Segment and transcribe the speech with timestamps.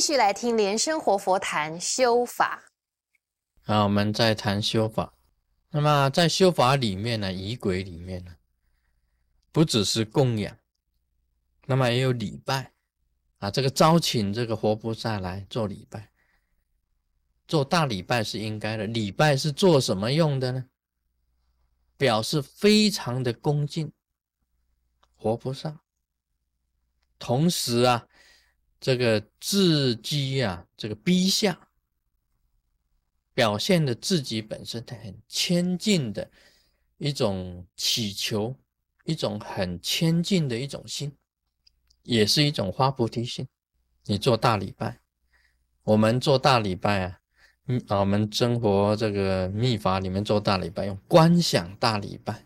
[0.00, 2.72] 继续来听莲生活佛谈修法。
[3.60, 5.12] 好，我们再谈修法。
[5.72, 8.36] 那么在修法里面呢，仪轨里面呢，
[9.52, 10.56] 不只是供养，
[11.66, 12.72] 那么也有礼拜
[13.40, 13.50] 啊。
[13.50, 16.10] 这个招请这个活菩萨来做礼拜，
[17.46, 18.86] 做大礼拜是应该的。
[18.86, 20.64] 礼拜是做什么用的呢？
[21.98, 23.92] 表示非常的恭敬
[25.14, 25.82] 活菩萨，
[27.18, 28.06] 同时啊。
[28.80, 31.68] 这个自己啊，这个逼下，
[33.34, 36.30] 表现的自己本身的很谦敬的
[36.96, 38.56] 一种祈求，
[39.04, 41.12] 一种很谦敬的一种心，
[42.04, 43.46] 也是一种发菩提心。
[44.06, 44.98] 你做大礼拜，
[45.82, 47.20] 我们做大礼拜啊，
[47.66, 52.42] 嗯啊，我们生活这个秘法里面做大礼拜，用观想大礼拜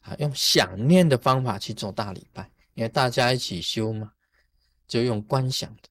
[0.00, 4.14] 啊，用想念的方法去做大礼拜，因为大家一起修嘛。
[4.88, 5.82] 就用观想的，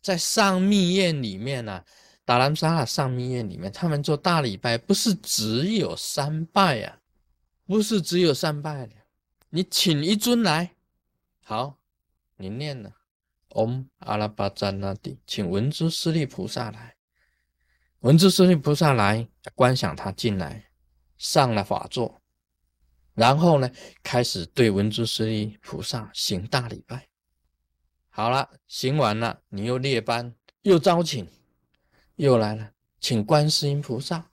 [0.00, 1.84] 在上密院里面呢，
[2.24, 7.00] 达兰萨拉上密院里面，他们做大礼拜不是只有三拜呀，
[7.66, 8.94] 不是只有三拜的，
[9.50, 10.76] 你请一尊来，
[11.42, 11.78] 好，
[12.36, 12.94] 你念了。
[13.54, 16.96] 嗡阿拉巴扎那帝，请文殊师利菩萨来，
[17.98, 20.70] 文殊师利菩萨来观想他进来，
[21.18, 22.22] 上了法座，
[23.12, 23.70] 然后呢，
[24.02, 27.08] 开始对文殊师利菩萨行大礼拜。
[28.14, 31.26] 好了，行完了，你又列班，又招请，
[32.16, 34.26] 又来了，请观世音菩萨。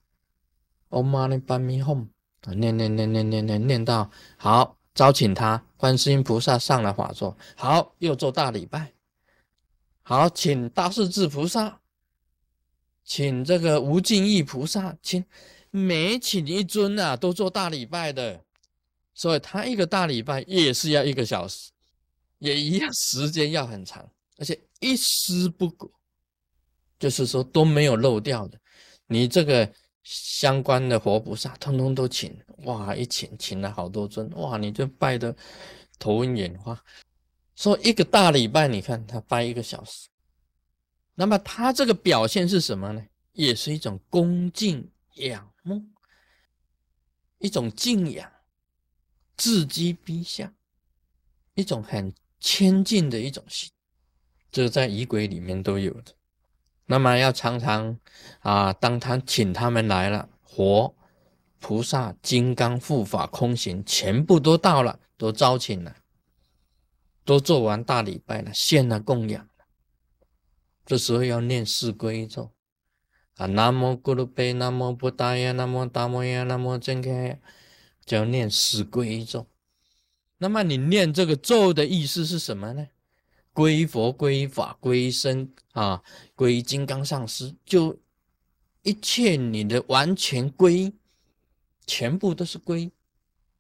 [0.89, 2.07] Om mani padme Hum
[2.41, 7.37] 啊念念念念念念念到好，招请他，观世音菩萨上了法座。
[7.55, 8.91] 好，又做大礼拜。
[10.01, 11.79] 好，请大势至菩萨，
[13.05, 15.23] 请这个无尽意菩萨，请
[15.71, 18.43] 每请一尊啊，都做大礼拜的。
[19.13, 21.71] 所以他一个大礼拜也是要一个小时。
[22.39, 25.91] 也一样，时间要很长，而且一丝不苟，
[26.97, 28.59] 就是说都没有漏掉的。
[29.07, 29.71] 你这个
[30.03, 35.35] 相关的活菩萨，通通都请，哇，一请请了好多尊，哇，你就拜的
[35.99, 36.81] 头晕眼花。
[37.55, 40.07] 说一个大礼拜，你看他拜一个小时，
[41.15, 43.05] 那么他这个表现是什么呢？
[43.33, 45.83] 也是一种恭敬仰慕，
[47.39, 48.31] 一种敬仰，
[49.35, 50.53] 自击逼下，
[51.55, 52.13] 一种很。
[52.39, 53.69] 谦敬的一种心，
[54.51, 56.13] 这在仪轨里面都有的。
[56.85, 57.99] 那么要常常
[58.39, 60.95] 啊，当他请他们来了，佛、
[61.59, 65.97] 菩萨、金刚护法、空行，全部都到了，都招请了，
[67.23, 69.65] 都做完大礼拜了，献了供养了。
[70.85, 72.51] 这时候要念四归咒
[73.35, 77.39] 啊，南无咕噜贝，南无布达呀，南无达摩呀，南无真开，
[78.03, 79.45] 就要念四归咒。
[80.41, 82.87] 那么你念这个咒的意思是什么呢？
[83.51, 86.01] 归佛、归法、归僧啊，
[86.33, 87.99] 归金刚上师，就
[88.83, 90.93] 一切你的完全归，
[91.85, 92.89] 全部都是归。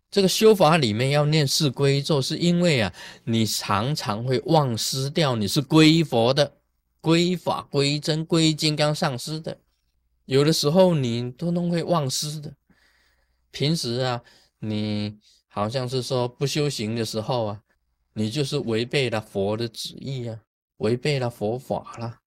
[0.09, 2.93] 这个修法里面要念四归咒，是因为啊，
[3.25, 6.55] 你常常会忘失掉你是归佛的、
[7.01, 9.59] 归法、归真、归金刚上师的，
[10.23, 12.53] 有的时候你都都会忘失的。
[13.51, 14.23] 平时啊，
[14.59, 15.17] 你。
[15.51, 17.63] 好像是说不修行的时候啊，
[18.13, 20.39] 你就是违背了佛的旨意啊，
[20.77, 22.19] 违背了佛法了，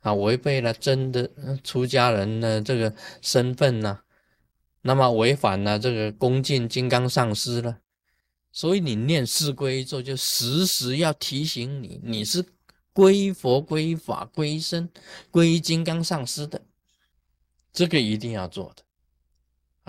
[0.00, 1.30] 啊，违背了真的
[1.62, 4.00] 出家人的这个身份呐，
[4.80, 7.80] 那么违反了这个恭敬金刚上师了，
[8.50, 12.42] 所以你念四归咒就时时要提醒你，你是
[12.94, 14.88] 归佛、归法、归僧、
[15.30, 16.62] 归金刚上师的，
[17.70, 18.82] 这个一定要做的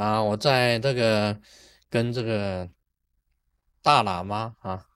[0.03, 0.21] 啊！
[0.21, 1.39] 我在这个。
[1.91, 2.69] 跟这个
[3.81, 4.87] 大喇嘛啊，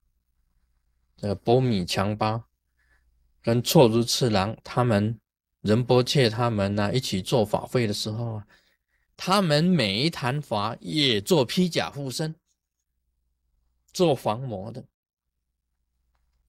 [1.17, 2.45] 这个波米强巴，
[3.41, 5.19] 跟错如次郎他们
[5.59, 8.47] 仁波切他们呢一起做法会的时候啊，
[9.17, 12.33] 他们每一坛法也做披甲护身，
[13.91, 14.85] 做防魔的。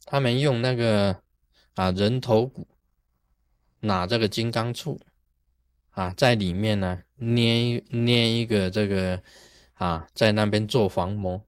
[0.04, 1.20] 他们用那个
[1.74, 2.68] 啊人头骨，
[3.80, 5.00] 拿这个金刚杵
[5.90, 9.20] 啊，在里面呢捏捏一个这个。
[9.76, 11.42] 啊，在那边做防魔、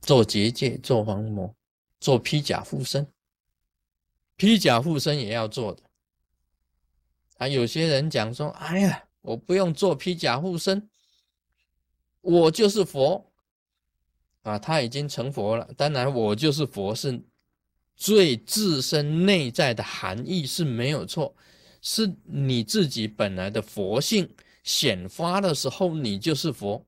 [0.00, 1.54] 做结界、做防魔、
[1.98, 3.06] 做披甲护身，
[4.36, 5.82] 披甲护身也要做的。
[7.38, 10.88] 啊，有些人讲说：“哎呀，我不用做披甲护身，
[12.20, 13.32] 我就是佛。”
[14.42, 15.68] 啊，他已经成佛了。
[15.76, 17.20] 当然，我就是佛是
[17.96, 21.34] 最自身内在的含义是没有错，
[21.80, 26.86] 是你自己本来的佛性显发的时候，你就是佛。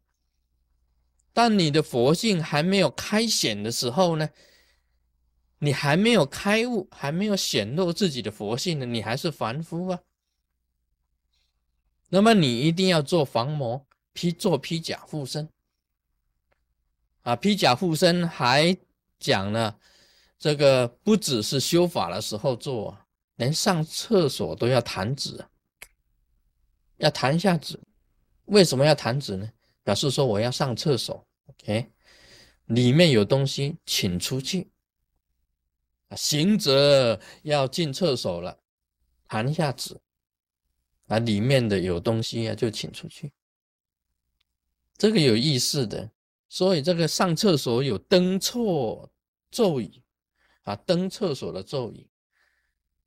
[1.39, 4.29] 但你的佛性还没有开显的时候呢，
[5.61, 10.01] 你还没有开悟，还没有显露自己的佛性呢，你还是凡夫啊。
[12.09, 15.49] 那么你一定要做防魔披做披甲护身
[17.23, 17.37] 啊！
[17.37, 18.77] 披甲护身还
[19.21, 19.79] 讲了，
[20.41, 22.99] 这个不只是修法的时候做，
[23.37, 25.47] 连上厕所都要弹指，
[26.97, 27.79] 要弹一下指。
[28.47, 29.49] 为什么要弹指呢？
[29.85, 31.91] 表示说我要上厕所，OK，
[32.67, 34.71] 里面有东西，请出去。
[36.17, 38.61] 行者要进厕所了，
[39.27, 40.01] 弹一下纸。
[41.09, 43.33] 啊，里面的有东西啊，就请出去。
[44.99, 46.11] 这个有意思的，
[46.51, 49.11] 所以这个上厕所有登错
[49.51, 50.03] 咒语
[50.65, 52.11] 啊，登厕所的咒语，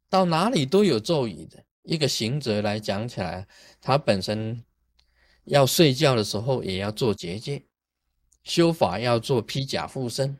[0.09, 1.63] 到哪里都有咒语的。
[1.83, 3.47] 一个行者来讲起来，
[3.79, 4.63] 他本身
[5.43, 7.63] 要睡觉的时候也要做结界，
[8.43, 10.37] 修法要做披甲护身，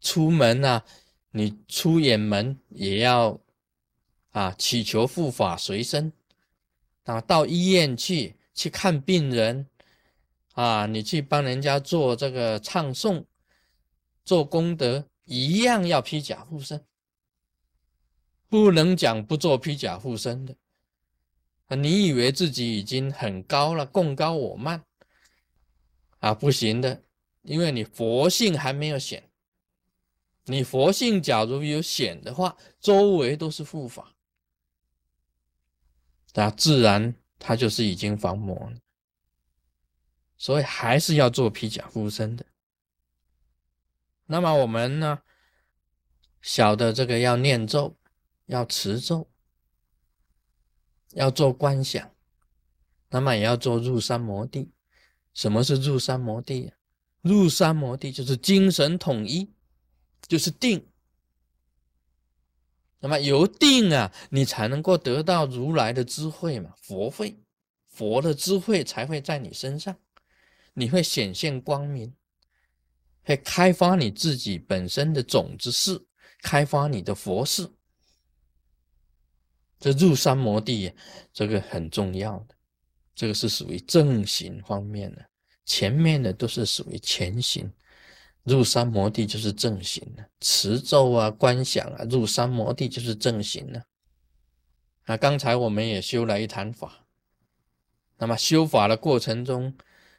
[0.00, 0.84] 出门啊，
[1.30, 3.38] 你出远门也要
[4.30, 6.12] 啊祈求护法随身。
[7.04, 9.66] 啊，到医院去去看病人，
[10.52, 13.24] 啊，你去帮人家做这个唱诵、
[14.24, 16.84] 做功德，一样要披甲护身，
[18.48, 20.54] 不能讲不做披甲护身的。
[21.66, 24.84] 啊，你以为自己已经很高了，共高我慢，
[26.20, 27.02] 啊，不行的，
[27.42, 29.30] 因为你佛性还没有显。
[30.44, 34.14] 你佛性假如有显的话，周围都是护法。
[36.34, 38.78] 那自然他就是已经防魔了，
[40.36, 42.44] 所以还是要做披甲护身的。
[44.26, 45.22] 那么我们呢，
[46.40, 47.96] 晓得这个要念咒，
[48.46, 49.30] 要持咒，
[51.10, 52.14] 要做观想，
[53.10, 54.72] 那么也要做入三摩地。
[55.34, 56.72] 什么是入三摩地？
[57.22, 59.50] 入三摩地就是精神统一，
[60.28, 60.86] 就是定。
[63.00, 67.36] 那么由定啊，你才能够得到如来的智慧嘛，佛慧，
[67.88, 69.96] 佛的智慧才会在你身上，
[70.74, 72.14] 你会显现光明，
[73.24, 76.06] 会开发你自己本身的种子事，
[76.42, 77.72] 开发你的佛事。
[79.80, 80.92] 这入三摩地，
[81.32, 82.54] 这个很重要的，
[83.16, 85.28] 这个是属于正行方面的，
[85.64, 87.72] 前面的都是属于前行。
[88.44, 93.84] 入三摩地就是正行了，持咒啊、观想啊，入三摩地就是正行了。
[95.04, 97.06] 啊，刚才我们也修了一坛法，
[98.18, 99.72] 那么修法的过程中，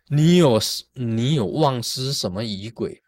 [0.08, 0.58] 你有
[0.94, 3.02] 你有忘失什么仪轨，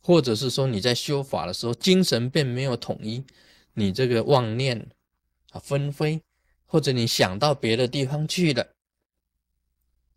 [0.00, 3.22] 或者是说你在修法的时候精神并没有统一，
[3.74, 4.88] 你这个妄念
[5.50, 6.22] 啊纷飞，
[6.64, 8.66] 或者你想到别的地方去了，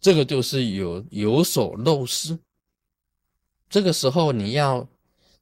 [0.02, 2.38] 这个就是有有所漏失。
[3.70, 4.90] 这个时候你要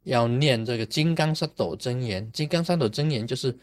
[0.04, 3.58] 要念这个金刚萨埵真言，金刚萨埵真言就是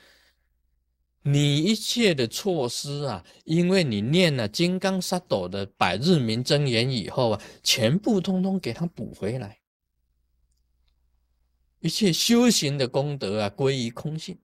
[1.23, 9.59] 你一切的措施啊，因为你念了金刚萨埵的百日明真言以后啊，全部通通给他补回来，
[11.81, 14.39] 一切修行的功德啊归于空性，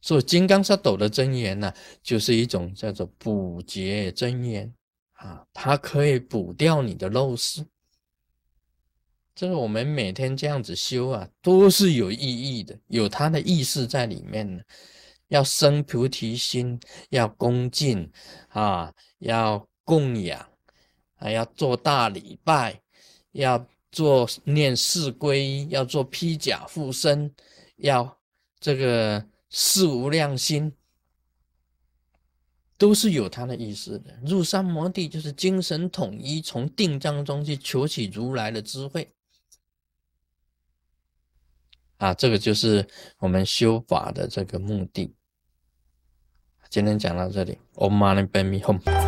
[0.00, 4.72] 所以金刚萨埵的真言呢，就是一种叫做补劫真言。
[5.26, 7.66] 啊，它可以补掉你的漏失。
[9.34, 14.64] 这个我们每天这样子修啊，都是有意义的，有它的意思在里面的。
[15.28, 16.78] 要生菩提心，
[17.10, 18.08] 要恭敬
[18.50, 20.48] 啊，要供养，
[21.16, 22.80] 还要做大礼拜，
[23.32, 27.34] 要做念四皈依，要做披甲护身，
[27.78, 28.16] 要
[28.60, 30.72] 这个四无量心，
[32.78, 34.18] 都是有它的意思的。
[34.24, 39.12] 入三摩地就是精神统一，从定当中去求取如来的智慧。
[41.98, 42.86] 啊，这个就是
[43.18, 45.14] 我们修法的这个目的。
[46.68, 49.05] 今天讲到这里，Om Mani Padme Hum。